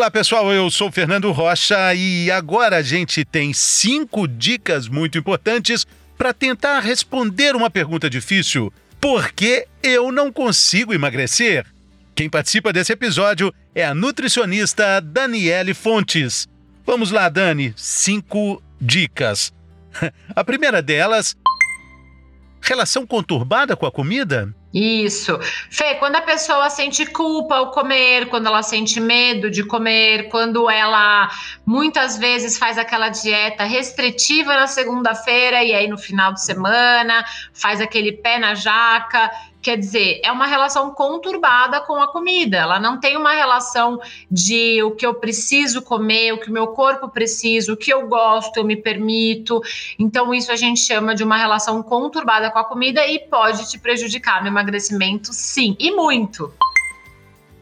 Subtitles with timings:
[0.00, 5.86] Olá pessoal, eu sou Fernando Rocha e agora a gente tem cinco dicas muito importantes
[6.16, 11.66] para tentar responder uma pergunta difícil: por que eu não consigo emagrecer?
[12.14, 16.48] Quem participa desse episódio é a nutricionista Daniele Fontes.
[16.86, 19.52] Vamos lá, Dani, cinco dicas.
[20.34, 21.36] A primeira delas,
[22.62, 24.50] relação conturbada com a comida?
[24.72, 25.36] Isso.
[25.68, 30.70] Fê, quando a pessoa sente culpa ao comer, quando ela sente medo de comer, quando
[30.70, 31.28] ela
[31.66, 37.80] muitas vezes faz aquela dieta restritiva na segunda-feira e aí no final de semana faz
[37.80, 39.28] aquele pé na jaca,
[39.62, 42.56] Quer dizer, é uma relação conturbada com a comida.
[42.56, 44.00] Ela não tem uma relação
[44.30, 48.08] de o que eu preciso comer, o que o meu corpo precisa, o que eu
[48.08, 49.60] gosto, eu me permito.
[49.98, 53.78] Então, isso a gente chama de uma relação conturbada com a comida e pode te
[53.78, 56.52] prejudicar no emagrecimento, sim, e muito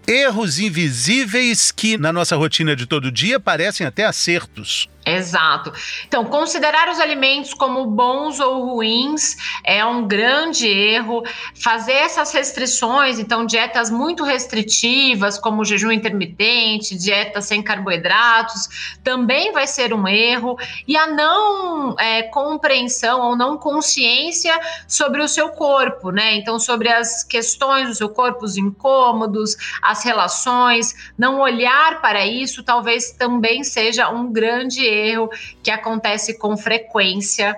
[0.08, 4.88] erros invisíveis que na nossa rotina de todo dia parecem até acertos.
[5.17, 5.73] Exato.
[6.06, 11.23] Então, considerar os alimentos como bons ou ruins é um grande erro.
[11.55, 19.67] Fazer essas restrições, então, dietas muito restritivas, como jejum intermitente, dieta sem carboidratos, também vai
[19.67, 20.56] ser um erro.
[20.86, 26.34] E a não é, compreensão ou não consciência sobre o seu corpo, né?
[26.36, 32.62] Então, sobre as questões do seu corpo, os incômodos, as relações, não olhar para isso
[32.62, 35.30] talvez também seja um grande erro erro
[35.62, 37.56] que acontece com frequência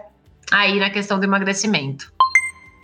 [0.50, 2.12] aí na questão do emagrecimento.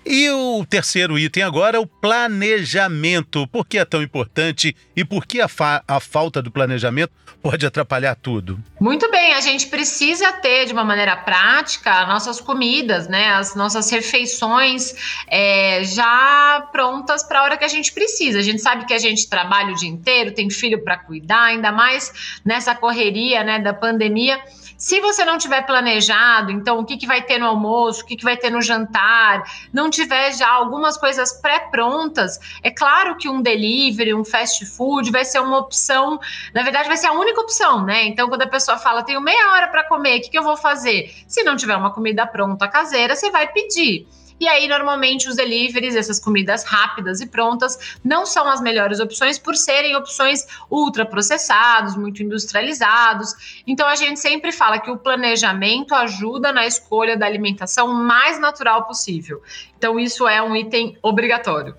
[0.09, 3.45] E o terceiro item agora, o planejamento.
[3.49, 7.67] Por que é tão importante e por que a, fa a, falta do planejamento pode
[7.67, 8.63] atrapalhar tudo?
[8.81, 13.31] Muito bem, a gente precisa ter de uma maneira prática nossas comidas, né?
[13.31, 14.95] As nossas refeições
[15.27, 18.39] é, já prontas para a hora que a gente precisa.
[18.39, 21.73] A gente sabe que a gente trabalha o dia inteiro, tem filho para cuidar, ainda
[21.73, 24.41] mais nessa correria né, da pandemia.
[24.77, 28.17] Se você não tiver planejado, então o que, que vai ter no almoço, o que,
[28.17, 29.43] que vai ter no jantar,
[29.73, 35.25] não tiver já algumas coisas pré-prontas, é claro que um delivery, um fast food vai
[35.25, 36.21] ser uma opção,
[36.53, 38.05] na verdade vai ser a única opção, né?
[38.05, 40.57] Então quando a pessoa fala, tenho meia hora para comer, o que, que eu vou
[40.57, 41.11] fazer?
[41.27, 44.07] Se não tiver uma comida pronta caseira, você vai pedir.
[44.39, 49.39] E aí, normalmente, os deliveries, essas comidas rápidas e prontas, não são as melhores opções
[49.39, 53.63] por serem opções ultraprocessados, muito industrializados.
[53.67, 58.85] Então, a gente sempre fala que o planejamento ajuda na escolha da alimentação mais natural
[58.85, 59.43] possível.
[59.79, 61.75] Então, isso é um item obrigatório.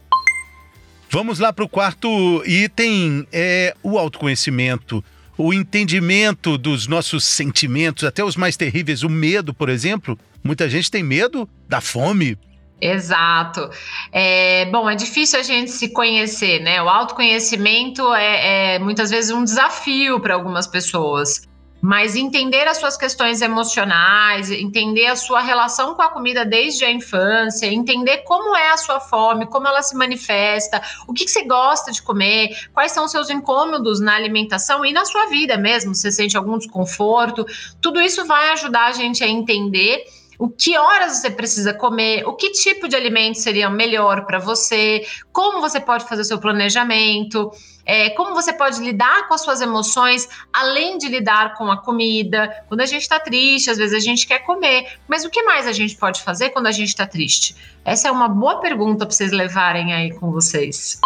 [1.10, 5.04] Vamos lá para o quarto item, é o autoconhecimento
[5.38, 10.18] o entendimento dos nossos sentimentos, até os mais terríveis, o medo, por exemplo.
[10.48, 12.38] Muita gente tem medo da fome,
[12.80, 13.72] Exato.
[14.12, 16.82] É, bom, é difícil a gente se conhecer, né?
[16.82, 21.42] O autoconhecimento é, é muitas vezes um desafio para algumas pessoas.
[21.82, 26.92] Mas entender as suas questões emocionais, entender a sua relação com a comida desde a
[26.92, 31.44] infância, entender como é a sua fome, como ela se manifesta, o que, que você
[31.46, 35.94] gosta de comer, quais são os seus incômodos na alimentação e na sua vida mesmo,
[35.96, 37.46] se você sente algum desconforto,
[37.82, 40.04] tudo isso vai ajudar a gente a entender
[40.38, 45.06] o que horas você precisa comer, o que tipo de alimento seria melhor para você,
[45.32, 47.52] como você pode fazer seu planejamento,
[47.86, 52.64] é, como você pode lidar com as suas emoções, além de lidar com a comida.
[52.68, 55.66] Quando a gente está triste, às vezes a gente quer comer, mas o que mais
[55.66, 57.56] a gente pode fazer quando a gente está triste?
[57.84, 61.00] Essa é uma boa pergunta para vocês levarem aí com vocês.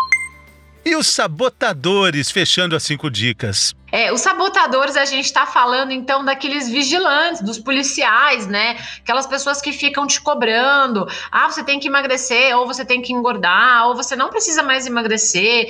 [0.83, 3.75] E os sabotadores, fechando as cinco dicas.
[3.91, 8.77] É, os sabotadores, a gente está falando então daqueles vigilantes, dos policiais, né?
[8.99, 11.07] Aquelas pessoas que ficam te cobrando.
[11.31, 14.87] Ah, você tem que emagrecer, ou você tem que engordar, ou você não precisa mais
[14.87, 15.69] emagrecer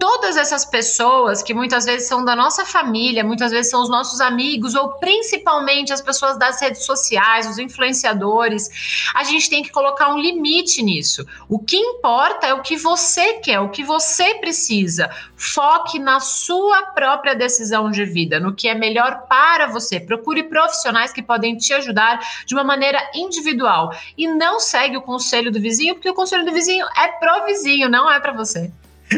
[0.00, 4.18] todas essas pessoas que muitas vezes são da nossa família, muitas vezes são os nossos
[4.18, 10.08] amigos, ou principalmente as pessoas das redes sociais, os influenciadores, a gente tem que colocar
[10.08, 11.26] um limite nisso.
[11.46, 15.10] O que importa é o que você quer, o que você precisa.
[15.36, 20.00] Foque na sua própria decisão de vida, no que é melhor para você.
[20.00, 25.52] Procure profissionais que podem te ajudar de uma maneira individual e não segue o conselho
[25.52, 28.72] do vizinho, porque o conselho do vizinho é pro vizinho, não é para você.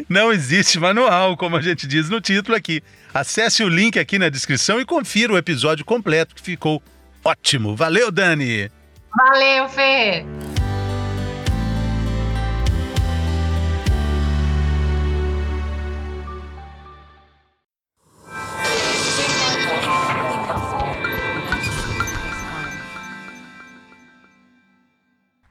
[0.08, 2.82] Não existe manual, como a gente diz no título aqui.
[3.12, 6.82] Acesse o link aqui na descrição e confira o episódio completo que ficou
[7.24, 7.76] ótimo.
[7.76, 8.70] Valeu, Dani!
[9.14, 10.24] Valeu, Fê!